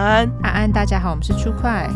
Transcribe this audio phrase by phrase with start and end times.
[0.00, 1.92] 安，安安，大家好，我们是 True Crime，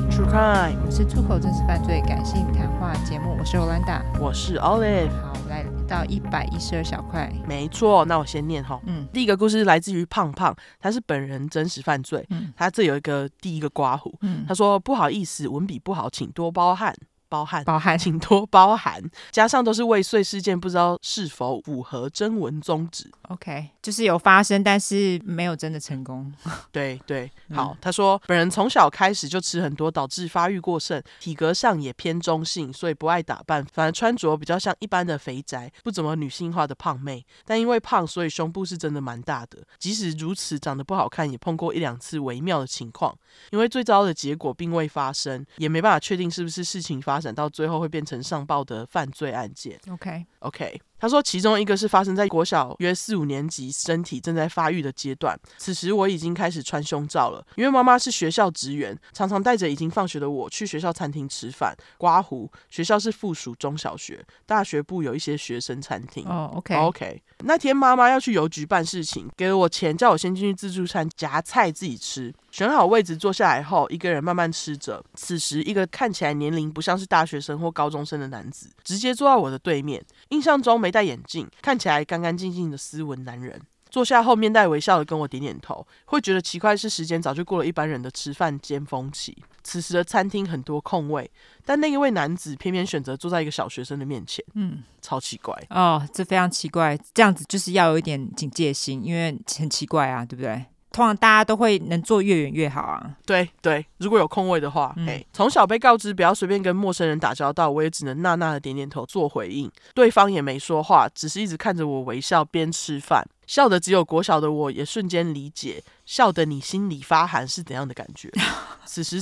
[0.78, 16.94] 我们是出口真实犯罪感性谈话节目，我是 Olinda，我是 Olive，好，来到一百一十二小块，没错，那我先念哈，嗯，第一个故事来自于胖胖，他是本人真实犯罪，嗯，他这有一个第一个刮胡，嗯，他说不好意思，文笔不好，请多包涵。
[17.34, 19.02] 包含，包含，请多包涵。
[19.32, 23.10] 加上都是未遂事件，不知道是否符合征文宗旨。
[23.22, 26.32] OK，就是有发生，但是没有真的成功。
[26.70, 27.72] 对 对，好。
[27.72, 37.26] 嗯、他说，本人从小开始就吃很多，导致发育过剩，体格上也偏中性，所以不爱打扮，反而穿着比较像一般的肥宅，不怎么女性化的胖妹。
[37.44, 39.58] 但因为胖，所以胸部是真的蛮大的。
[39.80, 43.12] 即使如此，长得不好看，也碰过一两次微妙的情况。
[43.50, 47.23] 因为最糟的结果并未发生，也没办法确定是不是事情发生。
[47.32, 49.78] 到最后会变成上报的犯罪案件。
[49.88, 50.80] OK OK。
[50.98, 55.38] 他说，其中一个是发生在国小约四五年级，身体正在发育的阶段。
[55.58, 61.76] 此时我已经开始穿胸罩了，因为妈妈是学校职员，常常带着已经放学的我去学校餐厅吃饭。
[61.98, 66.24] 刮胡，学校是附属中小学，大学部有一些学生餐厅。
[66.26, 67.22] 哦、oh，OK OK。
[67.40, 72.32] 那天妈妈要去邮局办事情，给了我钱，叫我先进去自助餐夹菜自己吃。
[72.50, 75.04] 选好位置坐下来后，一个人慢慢吃着。
[75.14, 80.02] 此时，一个看起来年龄不像是大学生或高中生的男子，直接坐在我的对面。
[80.28, 83.60] 印象中没戴眼镜，看起来干干净净的斯文男人。
[83.90, 89.36] 坐下后面带微笑的跟我点点头，会觉得奇怪是时间早就过了一般人的吃饭尖峰期。
[89.62, 91.30] 此时的餐厅很多空位，
[91.64, 96.98] 但那一位男子偏偏选择坐在一个小学生的面前，嗯，超奇怪哦，这非常奇怪。
[97.12, 100.64] 这样子就是要有一点警戒心，因为很奇怪啊，对不对？
[100.94, 103.16] 通常大家都会能坐越远越好啊。
[103.26, 109.68] 对对，如果有空位的话，哎、嗯，从小被告知不要随便跟陌生人打交道，我也只能纳纳的点点头做回应。
[109.92, 118.30] 对方也没说话，只是一直看着我微笑边吃饭，笑的只有国小的我也瞬间理解，笑的你心里发寒是怎样的感觉。
[118.86, 119.20] 此时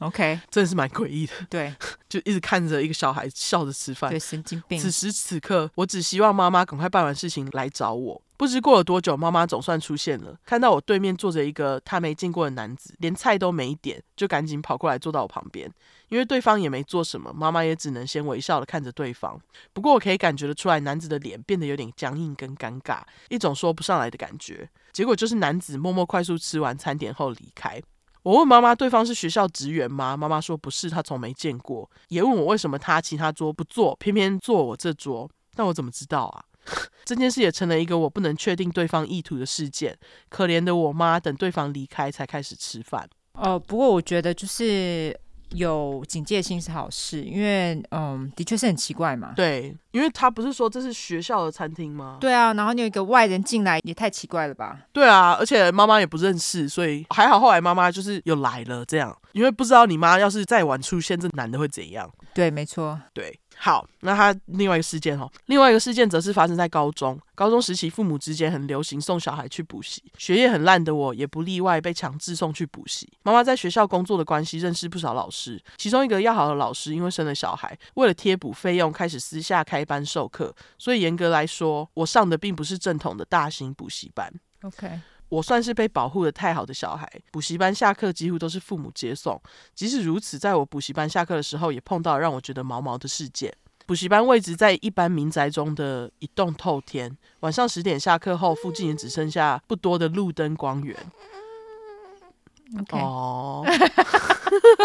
[0.00, 1.32] ，OK，真的是蛮诡异的。
[1.48, 1.72] 对，
[2.08, 4.76] 就一直看着一个小孩笑着吃饭，对，神经病。
[4.76, 8.20] 此时此刻，我只希望妈妈赶快办完事情来找我。
[8.42, 10.36] 不知过了多久，妈妈总算出现了。
[10.44, 15.72] 看到我对面坐着一个她没见过的男子，连菜都没点，就赶紧跑过来坐到我旁边。
[16.08, 19.40] 因为对方也没做什么，妈妈也只能先微笑的看着对方。
[19.72, 24.68] 不过我可以感觉得出来，男子的脸变得有点僵硬跟尴尬，一种说不上来的感觉。
[24.92, 27.80] 结果就是男子默默快速吃完餐点后离开。
[28.24, 30.16] 我问妈妈，对方是学校职员吗？
[30.16, 31.88] 妈妈说不是，她从没见过。
[32.08, 35.30] 也问我为什么他其他桌不坐，偏偏坐我这桌。
[35.54, 36.42] 那我怎么知道啊？
[37.04, 39.96] 这件事也成了一个我不能确定对方意图的事件。
[40.28, 43.08] 可怜的我妈，等对方离开才开始吃饭。
[43.34, 45.18] 哦，不过我觉得就是
[45.50, 49.32] 有警戒心是好事，因为嗯，的确是很奇怪嘛。
[49.34, 52.18] 对，因为他不是说这是学校的餐厅吗？
[52.20, 54.78] 对啊，然后你有一个外人进来，也太奇怪了吧？
[54.92, 57.40] 对啊，而且妈妈也不认识，所以还好。
[57.40, 62.10] 后来妈妈就是又来了，这样，因为不知道你妈要是再晚出现，这男的会怎样？
[62.34, 63.38] 对，没错，对。
[63.54, 67.16] 好，那他另外一个事件哈，另外一个事件则是发生在高中。
[67.34, 73.08] 高中时期，父母之间很流行送小孩去补习，学业很烂的我也不例外，被强制送去补习。
[73.22, 80.52] 妈妈在学校工作的关系，认识不少老师，其中一个要好的老师，因为生了小孩，为了贴补费用，开始私下开班授课。
[80.78, 84.32] 所以严格来说，我上的并不是正统的大型补习班。
[84.62, 85.00] OK。
[85.32, 89.40] 我算是被保护的太好的小孩，补习班下课几乎都是父母接送。
[89.74, 93.50] 即使如此，在我补习班下课的时候，也碰到让我觉得毛毛的事件。
[93.86, 100.94] 补习班位置在一般民宅中的一栋透天，晚上十点下课后，附近也只剩下不多的路灯光源。
[102.90, 103.64] 哦，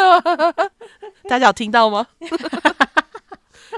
[1.27, 2.07] 大家有听到吗？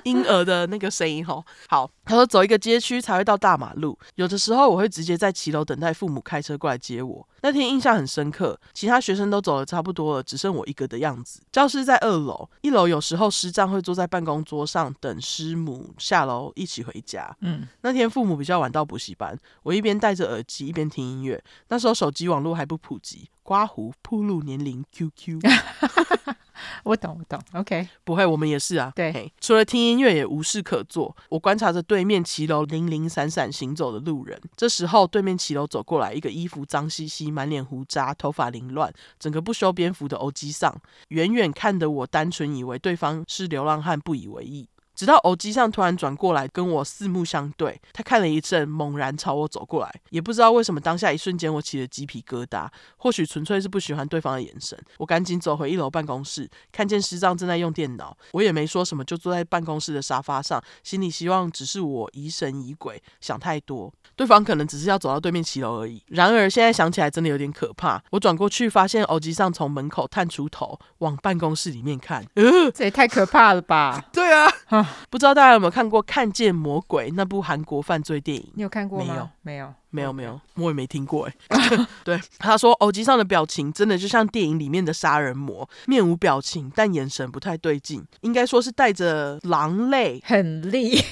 [0.09, 7.27] 婴儿的那个声音吼，好，他说走一个街区才会到大马路，有的时候我会直接在骑楼等待父母开车过来接我。
[7.41, 11.41] 那天印象很深刻，其他学生都走的差不多了，只剩我一个的样子。
[11.51, 17.33] 教室在二楼，一楼有时候师长会坐在办公桌上等师母下楼一起回家。
[17.41, 21.41] 嗯，那天父母比较晚到补习班，我一边戴着耳机一边听音乐。
[21.69, 25.39] 那时候手机网络还不普及，刮胡铺路年龄 QQ。
[26.83, 28.91] 我懂，我懂，OK，不会，我们也是啊。
[28.95, 31.15] 对，除了听音乐也无事可做。
[31.29, 34.39] 我观察着对面骑楼零零散散行走的路人。
[34.56, 40.75] 这时候，对面骑楼走过来一个衣服脏兮兮、满脸胡渣、头发凌乱、整个不修边幅的欧吉桑。
[41.09, 44.67] 远远看得我，单纯以为对方是流浪汉，不以为意。
[45.00, 52.68] 直到偶机上突然转过来跟我四目相对，他看了一阵，猛然朝我走过来，也不知道为什么，当下一瞬间我起了鸡皮疙瘩，
[52.98, 54.78] 或许纯粹是不喜欢对方的眼神。
[54.98, 66.04] 我赶紧走回一楼办公室，看见师长正在用电脑，我也没说什么，就坐在办公室的沙发上，心里希望只是我疑神疑鬼，想太多，对方可能只是要走到对面骑楼而已。
[66.07, 68.04] 然而现在想起来真的有点可怕。
[68.10, 72.25] 我转过去，发现偶机上从门口探出头，往办公室里面看。
[72.34, 74.04] 呃，这也太可怕了吧？
[74.12, 74.51] 对啊，
[75.09, 78.51] 不知道大家有没有看过《看见魔鬼》那部韩国犯罪电影？
[78.56, 79.06] 你有看过吗？
[79.13, 81.27] 没有，没有，没有，没有，我也没听过。
[81.27, 81.33] 哎，
[82.03, 91.03] 对，他说耳机上的表情真的就像电影里面的杀人魔，面无表情，但眼神不太对劲，应该说是带着狼泪，很厉，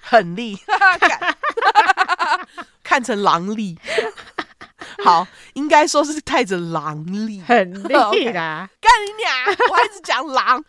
[0.00, 0.56] 很厉，
[2.82, 3.78] 看成狼力。
[5.04, 8.68] 好，应该说是带着狼力，很厉 啦。
[8.80, 10.64] 干你俩，我还是讲狼，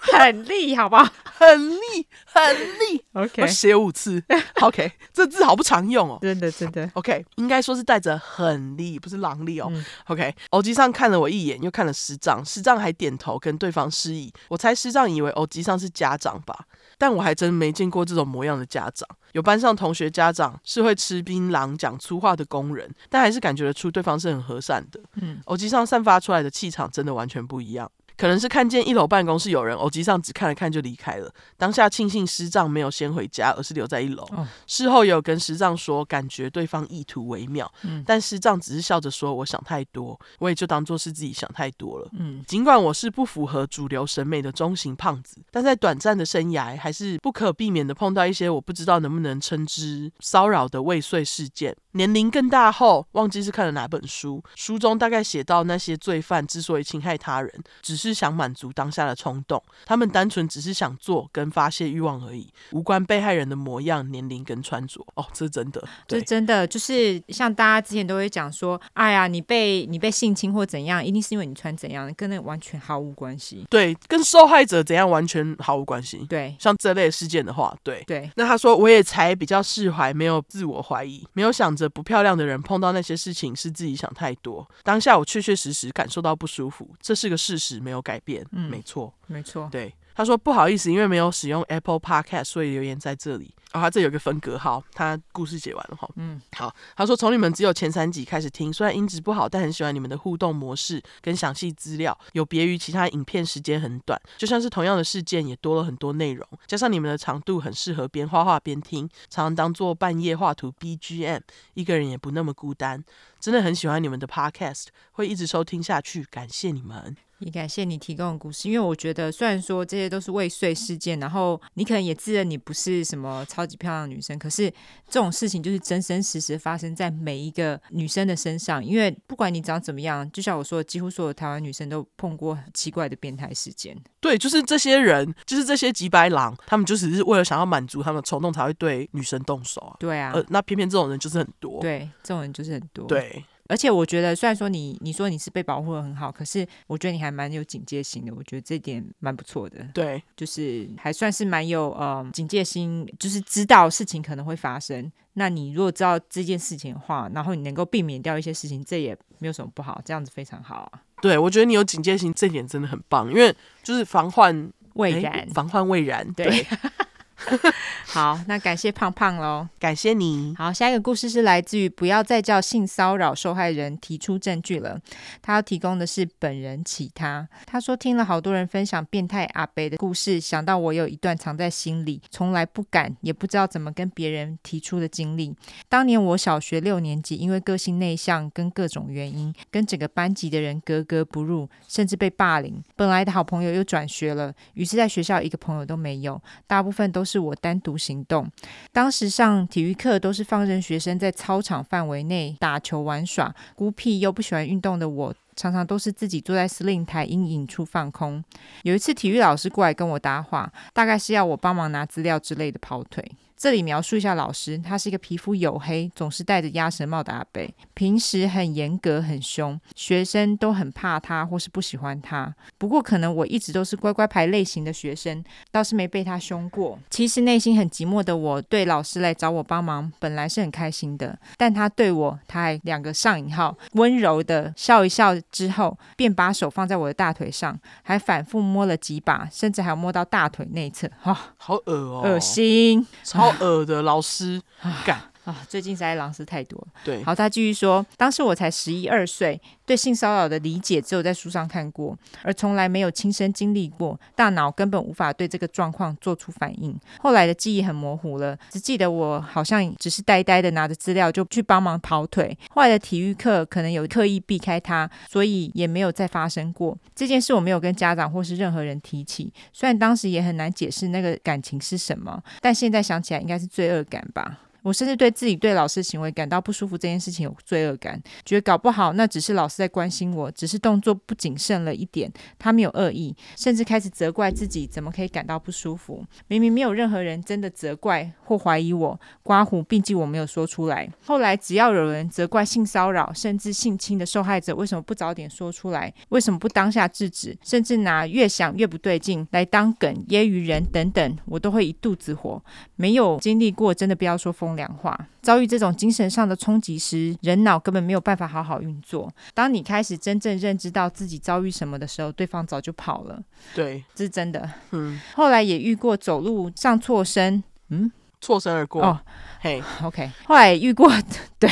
[0.00, 1.08] 很厉，好不好？
[1.24, 2.06] 很厉，
[2.44, 3.04] 很厉。
[3.12, 4.22] OK，我写五次。
[4.62, 6.18] OK，这字好不常用哦。
[6.20, 6.90] 真的，真的。
[6.94, 9.68] OK，应该说是带着很力，不是狼力哦。
[9.70, 14.32] 嗯、OK，欧吉上看了我一眼，又看了师丈，师丈还点头跟对方示意。
[14.48, 16.66] 我猜师丈以为欧吉上是家长吧。
[16.98, 19.06] 但我还真没见过这种模样的家长。
[19.32, 24.98] 有班上同学家长是会吃槟榔、讲粗话的工人，但还是感觉得出对方是很和善的。
[25.16, 27.90] 嗯，欧吉上散发出来的气场真的完全不一样。
[28.16, 31.32] 可能是看见一楼办公室有人，偶机上只看了看就离开了。
[31.56, 34.22] 当下庆幸师丈没有先回家，而是留在一楼。
[34.32, 42.08] 哦、事后也有跟师丈说，感觉对方意图微妙，嗯、但师丈只是笑着说：“我想太多。”我也就当做是自己想太多了。
[42.18, 51.76] 嗯，尽管我是不符合主流审美的中型胖子，但在短暂的生涯，还是不可避免的碰到一些我不知道能不能称之骚扰的未遂事件。
[51.96, 57.52] 年龄更大后，忘记是看了哪本书，书中大概写到那些罪犯之所以侵害他人，
[57.82, 58.16] 只是。
[58.16, 65.04] 想满足当下的冲动，他们单纯只是想做跟发泄欲望而已，无关被害人的模样、年龄跟穿着。
[65.16, 73.66] 哦，这是真的，这真的就是像大家之前都会讲说，哎呀，你被你被性侵或怎样，一定是因为你穿怎样，跟那完全毫无关系。
[73.68, 76.24] 对，跟受害者怎样完全毫无关系。
[76.26, 78.30] 对，像这类事件的话，对对。
[78.36, 84.66] 那他说，我也才比较释怀，没有自我怀疑，没有想着不漂亮的人碰到那些事情是自己想太多。
[84.82, 87.96] 当下我确确实实感受到不舒服，这是个事实，没有。
[88.06, 89.92] 改变，嗯，没错，没错，对。
[90.16, 93.54] 他说不好意思，因为没有使用 Apple Podcast，所以留言在这里。
[93.72, 96.08] 啊、哦，他这有个分隔号，他故事写完了哈。
[96.16, 96.74] 嗯，好。
[96.96, 111.42] 他说从你们只有前三集开始听，虽然音质不好，但很喜欢你们的互动模式跟详细资料，有别于其他影片时间很短，就像是同样的事件也多了很多内容，加上你们的长度很适合边画画边听，常常当做半夜画图 BGM，
[111.74, 113.04] 一个人也不那么孤单。
[113.38, 117.14] 真的很喜欢你们的 Podcast，会一直收听下去，感谢你们。
[117.40, 124.70] 也感谢你提供的故事，因为我觉得虽然说这些都是未遂事件，然后你可能也自认你不是什么超级漂亮的女生，可是
[125.06, 128.82] 这种事情就是真真实实发生在每一个女生的身上。
[128.82, 133.96] 因为不管你长怎么样，就像我说的，几乎所有台湾女生都碰过很奇怪的变态事件。
[134.20, 139.96] 对，就是这些人，就是这些几百狼，他们就只是为了想要满足他们的冲动，才会对女生动手啊。
[140.00, 141.80] 对啊，呃，那偏偏这种人就是很多。
[141.80, 143.06] 对，这种人就是很多。
[143.06, 143.44] 对。
[143.68, 148.34] 而且我觉得，虽然说你你说你是被保护的很好，可是我觉得你还蛮有警戒心的。
[148.34, 149.86] 我觉得这点蛮不错的。
[149.94, 155.10] 对，就是还算是蛮有呃警戒心，就是知道事情可能会发生。
[155.34, 161.02] 那你如果知道这件事情的话，然后你能够避免掉一些事情，这也没有什么不好，这样子非常好啊。
[161.20, 166.30] 对，我觉得你有警戒心，这点真的很棒，因为就是防患未然，欸、防患未然。
[166.32, 166.66] 对。
[167.48, 167.72] 对
[168.06, 170.54] 好，那感谢胖胖喽，感谢你。
[170.56, 174.98] 好，下一个故事是来自于不要再叫性骚扰受害人提出证据了。
[175.42, 177.46] 他要提供的是本人其他。
[177.66, 185.54] 他说听了好多人分享变态阿伯的故事，想到我有一段藏在心里，从来不敢也不知道怎么跟别人提出的经历。
[185.88, 192.82] 当年我小学六年级，因为个性内向跟各种原因，跟整个班级的人格格不入，甚至被霸凌。
[192.94, 198.50] 本来的好朋友又转学了，于是在学校一个朋友都没有，大部分都是是我单独行动。
[198.92, 208.42] 当时上体育课都是放任学生在操场范围内打球玩耍，孤僻又不喜欢运动的我，常常都是自己坐在司令台阴影处放空。
[208.82, 213.22] 有一次体育老师过来跟我搭话，大概是要我帮忙拿资料之类的跑腿。
[213.56, 222.54] 这里描述一下老师，他是一个皮肤黝黑、总是戴着鸭舌帽的阿伯，平时很严格、很凶，学生都很怕他或是不喜欢他。
[222.76, 226.98] 不过可能我一直都是乖乖牌类型的学生，倒是没被他凶过。
[227.08, 231.38] 其实内心很寂寞的我，对老师来找我帮忙，本来是很开心的。
[231.56, 241.10] 但他对我，他还两个上引号，温柔的笑一笑之后，便把手放在我的大腿上，还反复摸了几把，甚至还摸到大腿内侧。
[241.18, 244.60] 哈、哦，好恶哦，恶心，超恶的老师，
[245.04, 245.20] 干。
[245.46, 246.88] 啊，最近实在狼师太多了。
[247.04, 256.98] 对，好，他继续说，当时我才十一二岁，对性骚扰的理解只有在书上看过，而从来没有亲身经历过，大脑根本无法对这个状况做出反应。
[257.20, 262.58] 后来的记忆很模糊了，只记得我好像只是呆呆的拿着资料就去帮忙跑腿。
[262.70, 267.54] 后来的体育课可能有刻意避开他，所以也没有再发生过这件事。
[267.54, 274.58] 我没有跟家长或是任何人提起，虽然当时也很难解释那个感情是什么，但现在想起来应该是罪恶感吧。
[274.86, 286.24] 我甚至对自己对老师行为感到不舒服，这件事情有罪恶感，觉得搞不好那只是老师在关心我，只是动作不谨慎了一点，他没有恶意，甚至开始责怪自己怎么可以感到不舒服。
[286.46, 291.10] 明明没有任何人真的责怪或怀疑我，刮胡并记我没有说出来。
[291.24, 296.14] 后来只要有人责怪性骚扰甚至性侵的受害者，为什么不早点说出来？
[296.28, 297.58] 为什么不当下制止？
[297.64, 302.62] 甚至拿越想越不对劲来当梗揶揄人等等，我都会一肚子火。
[302.94, 304.86] 没有经历过，真的不要说疯风。
[304.86, 309.32] 两话遭遇这种精神上的冲击时，人脑根本没有办法好好运作。
[309.54, 313.42] 当你开始真正认知到自己遭遇什么的时候，对方早就跑了。
[313.74, 314.68] 对，这是真的。
[314.90, 319.02] 嗯，后来也遇过走路上错身，嗯，错身而过。
[319.02, 319.18] 哦，
[319.60, 320.30] 嘿， OK。
[320.46, 321.10] 后来遇过，
[321.58, 321.70] 对。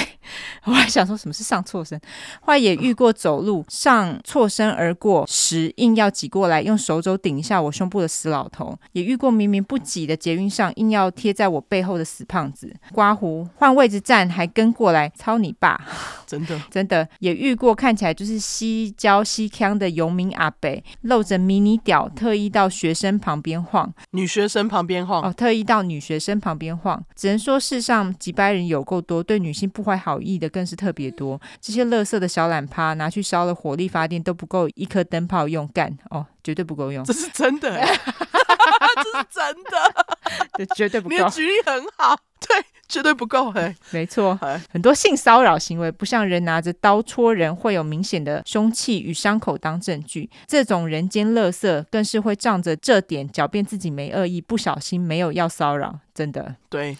[0.64, 2.00] 我还想说什么是上错身，
[2.40, 15.78] 后来也遇过走路上错身而过时硬要挤过来用手肘顶一下我胸部的死老头，也遇过明明不挤的捷运上硬要贴在我背后的死胖子，刮胡换位置站还跟过来操你爸，
[16.26, 16.58] 真的。
[16.70, 17.06] 真的。
[17.18, 25.22] 也遇过看起来就是西郊西腔的游民阿北，露着迷你屌特意到学生旁边晃，女学生旁边晃。
[25.22, 35.96] 哦，特意到女学生旁边晃，只能说世上几百人有够多，对女性不怀好意的更是特别多，这些垃圾的小懒趴拿去烧了火力发电都不够一颗灯泡用干。
[36.10, 37.04] 哦，绝对不够用。
[37.04, 40.06] 这是真的， 这是真的，
[40.58, 41.14] 这绝对不够。
[41.16, 43.50] 你的举例很好，对，绝对不够。
[43.50, 44.38] 嘿， 没错，
[44.70, 55.98] 很多性骚扰行为不像人拿着刀戳人会有明显的凶器与伤口当证据，这种人间垃圾更是会仗着这点狡辩自己没恶意，不小心没有要骚扰。
[56.14, 56.96] 真的，对，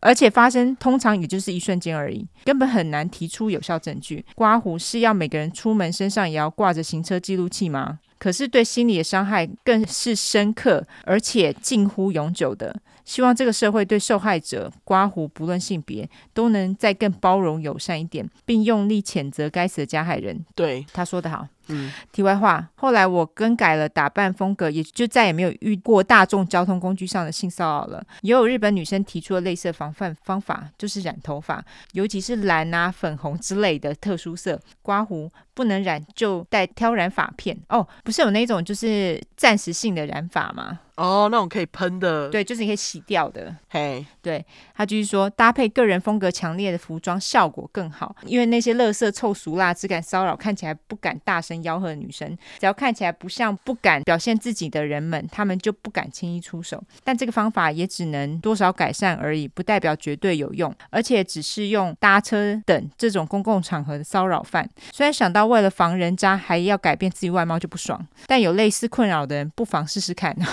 [0.00, 4.24] 而且发生通常也就是一瞬间而已，根本很难提出有效证据。
[4.34, 8.00] 刮胡是要每个人出门身上也要挂着行车记录器吗？
[8.18, 12.74] 可是对心理的伤害更是深刻，而且近乎永久的。
[13.04, 20.44] 希望这个社会对受害者刮胡不论性别都能再更包容友善一点，并用力谴责该死的加害人。
[20.54, 21.46] 对，他说的好。
[21.68, 28.04] 嗯，题外话，后来我更改了打扮风格，也就再也没有遇过大众交通工具上的性骚扰了。
[28.22, 34.60] 也有日本女生提出了类似的防范方法，就是染头发，尤其是蓝啊、粉红之类的特殊色。
[34.82, 37.56] 刮胡不能染，就带挑染发片。
[37.68, 40.80] 哦，不是有那种就是暂时性的染发吗？
[41.02, 43.52] 哦，那种可以喷的，对，就是你可以洗掉的。
[43.68, 56.80] 嘿，对，他就是说，搭配个人风格强烈的服装效果更好，因为那些垃圾臭俗辣、只敢骚扰、看起来不敢大声吆喝的女生，只要看起来不像不敢表现自己的人们，他们就不敢轻易出手。
[57.02, 64.70] 但这个方法也只能多少改善而已，不代表绝对有用，而且只是用搭车等这种公共场合的骚扰犯。
[64.92, 70.36] 虽然想到为了防人渣还要改变自己外貌就不爽，但有类似困扰的人不妨试试看。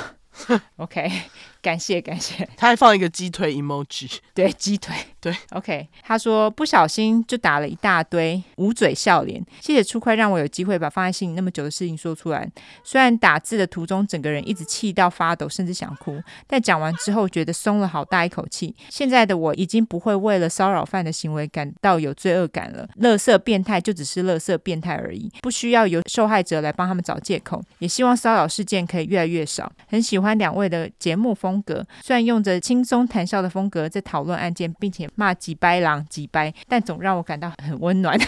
[0.80, 1.24] okay.
[1.62, 2.48] 感谢感谢。
[2.56, 5.88] 他还放一个鸡腿 emoji，对，鸡腿， 对，OK。
[6.02, 12.50] 他说不小心就打了一大堆捂嘴笑脸，谢谢初快让我有机会把放在心里那么久的事情说出来。
[12.84, 18.74] 虽然打字的途中整个人一直气到发抖，甚至想哭，但讲完之后觉得松了好大一口气。
[18.90, 22.88] 现在的我已经不会为了骚扰犯的行为感到有罪恶感了。
[22.96, 27.62] 乐色变态就只是乐色变态而已，不需要由受害者来帮他们找借口。
[27.80, 29.70] 也希望骚扰事件可以越来越少。
[29.88, 30.30] 很喜欢。
[30.40, 38.20] 两位的节目风格，虽然用着轻松谈笑的风格在讨论案件，并且骂几掰狼几掰，但总让我感到很温暖。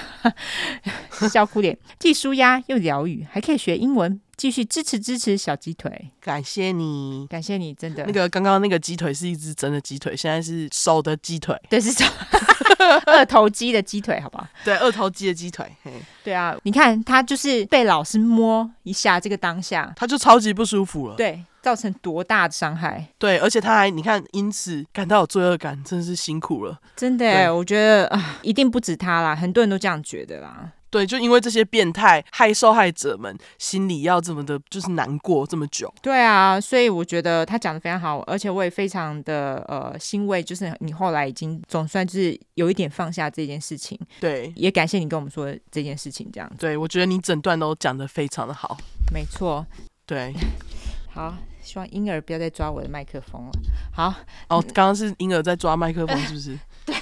[1.29, 4.19] 笑哭脸，既舒压又疗愈，还可以学英文。
[4.37, 8.03] 继续支持支持小鸡腿，感谢你，感谢你，真的。
[8.07, 12.03] 那个刚刚那个鸡腿是一只真的鸡腿，现在是手的鸡腿，对，是手
[13.05, 14.47] 二头肌的鸡腿，好不好？
[14.65, 15.63] 对，二头肌的鸡腿。
[15.83, 15.91] 嘿，
[16.23, 21.15] 对啊，你看他就是被老师摸一下，这个当下他就超级不舒服了。
[21.15, 21.43] 对。
[21.61, 23.07] 造成多大的伤害。
[23.17, 26.79] 对，而且他还你看，因此感到有罪恶感，真的是辛苦了。
[26.95, 30.71] 真的，我觉得啊，一定不止他啦，很多人都这样觉得啦。
[30.89, 35.89] 对，就因为这些变态害受害者们心里要这么的，就是难过这么久。
[36.01, 43.97] 对啊，所以我觉得他讲的非常好，而且我也非常的呃欣慰，就是你后来已经总算是有一点放下这件事情。
[44.19, 46.57] 对，也感谢你跟我们说这件事情，这样子。
[46.59, 48.77] 对，我觉得你整段都讲的非常的好。
[49.13, 49.65] 没错。
[50.05, 50.33] 对。
[51.13, 53.51] 好，希望婴儿不要再抓我的麦克风了。
[53.93, 54.13] 好。
[54.49, 56.59] 哦，刚刚是婴儿在抓麦克风， 是不是？
[56.85, 56.95] 对。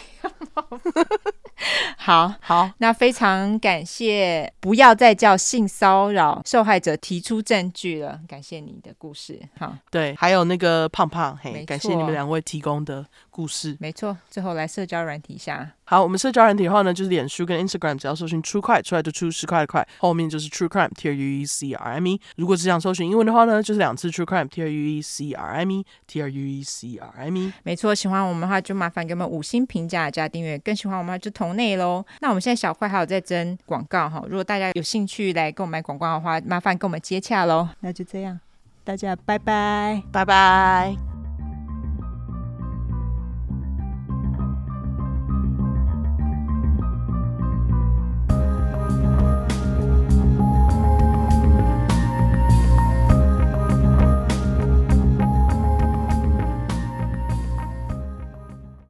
[1.98, 8.20] 好好，那非常感谢，不要再叫性骚扰受害者提出证据了。
[8.28, 13.06] 感谢你的故事，好，对，还有那个胖胖，嘿，感谢你们两位提供的
[13.40, 14.18] 故事，没错。
[14.30, 15.72] 最后来社交软体下。
[15.86, 22.20] 好，我们社交软体的话呢，就是脸书跟 Instagram，只要搜寻 True Crime 出来就出十块的块，后面就是 True Crime T R U E C R M E。
[22.36, 26.98] 如果只想搜寻英文的话呢，就是两次 True Crime T R U E C R M E T R U E C
[26.98, 27.54] R M E。
[27.64, 32.06] 没错，喜欢我们的话就麻烦给我们五星评价加订阅，更喜欢我们的话就同内喽。
[32.20, 37.70] 那我们现在小块还有在征广告哈，如果大家有兴趣来跟我们买广告的话，麻烦跟我们接洽喽。
[37.80, 38.40] 那就这样，
[38.84, 41.09] 大家拜拜，拜拜。